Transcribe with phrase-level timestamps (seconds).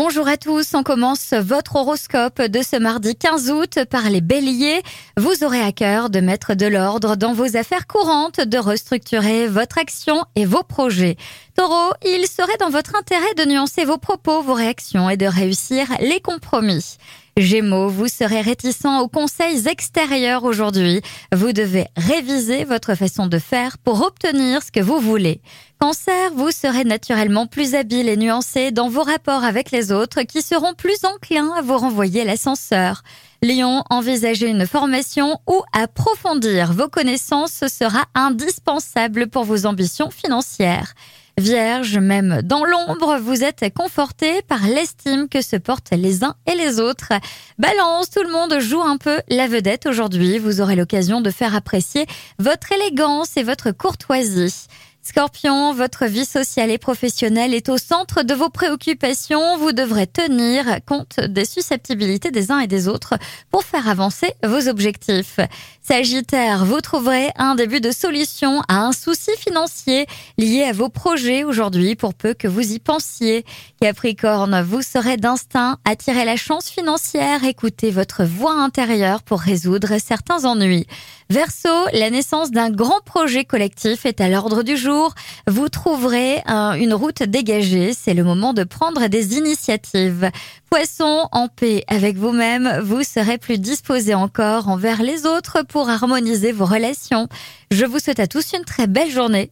[0.00, 4.80] Bonjour à tous, on commence votre horoscope de ce mardi 15 août par les béliers.
[5.16, 9.76] Vous aurez à cœur de mettre de l'ordre dans vos affaires courantes, de restructurer votre
[9.76, 11.16] action et vos projets.
[11.56, 15.88] Taureau, il serait dans votre intérêt de nuancer vos propos, vos réactions et de réussir
[15.98, 16.96] les compromis.
[17.40, 21.00] Gémeaux, vous serez réticent aux conseils extérieurs aujourd'hui.
[21.32, 25.40] Vous devez réviser votre façon de faire pour obtenir ce que vous voulez.
[25.78, 30.42] Cancer, vous serez naturellement plus habile et nuancé dans vos rapports avec les autres qui
[30.42, 33.02] seront plus enclins à vous renvoyer l'ascenseur.
[33.40, 40.94] Lion, envisager une formation ou approfondir vos connaissances sera indispensable pour vos ambitions financières.
[41.38, 46.56] Vierge, même dans l'ombre, vous êtes conforté par l'estime que se portent les uns et
[46.56, 47.12] les autres.
[47.58, 50.38] Balance, tout le monde joue un peu la vedette aujourd'hui.
[50.38, 52.06] Vous aurez l'occasion de faire apprécier
[52.40, 54.66] votre élégance et votre courtoisie.
[55.08, 59.56] Scorpion, votre vie sociale et professionnelle est au centre de vos préoccupations.
[59.56, 63.14] Vous devrez tenir compte des susceptibilités des uns et des autres
[63.50, 65.40] pour faire avancer vos objectifs.
[65.80, 70.04] Sagittaire, vous trouverez un début de solution à un souci financier
[70.36, 73.46] lié à vos projets aujourd'hui pour peu que vous y pensiez.
[73.80, 80.44] Capricorne, vous serez d'instinct attirer la chance financière, écoutez votre voix intérieure pour résoudre certains
[80.44, 80.86] ennuis.
[81.30, 84.97] Verseau, la naissance d'un grand projet collectif est à l'ordre du jour.
[85.46, 87.92] Vous trouverez une route dégagée.
[87.92, 90.30] C'est le moment de prendre des initiatives.
[90.70, 96.52] Poisson, en paix avec vous-même, vous serez plus disposé encore envers les autres pour harmoniser
[96.52, 97.28] vos relations.
[97.70, 99.50] Je vous souhaite à tous une très belle journée.